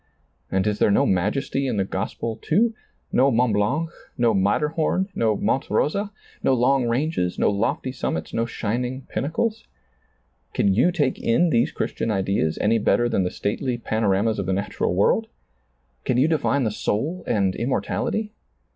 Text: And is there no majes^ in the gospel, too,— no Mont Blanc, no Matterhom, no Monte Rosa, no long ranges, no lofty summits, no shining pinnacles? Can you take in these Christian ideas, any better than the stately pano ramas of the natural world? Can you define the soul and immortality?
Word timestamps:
And 0.51 0.65
is 0.65 0.79
there 0.79 0.89
no 0.89 1.05
majes^ 1.05 1.53
in 1.53 1.77
the 1.77 1.83
gospel, 1.83 2.35
too,— 2.35 2.73
no 3.11 3.29
Mont 3.29 3.53
Blanc, 3.53 3.91
no 4.17 4.33
Matterhom, 4.33 5.09
no 5.13 5.37
Monte 5.37 5.67
Rosa, 5.69 6.11
no 6.41 6.55
long 6.55 6.87
ranges, 6.87 7.37
no 7.37 7.51
lofty 7.51 7.91
summits, 7.91 8.33
no 8.33 8.47
shining 8.47 9.03
pinnacles? 9.09 9.67
Can 10.55 10.73
you 10.73 10.91
take 10.91 11.19
in 11.19 11.51
these 11.51 11.71
Christian 11.71 12.09
ideas, 12.09 12.57
any 12.61 12.79
better 12.79 13.07
than 13.09 13.21
the 13.21 13.29
stately 13.29 13.77
pano 13.77 14.09
ramas 14.09 14.39
of 14.39 14.47
the 14.47 14.53
natural 14.53 14.95
world? 14.95 15.27
Can 16.03 16.17
you 16.17 16.27
define 16.27 16.63
the 16.63 16.71
soul 16.71 17.23
and 17.27 17.53
immortality? 17.53 18.33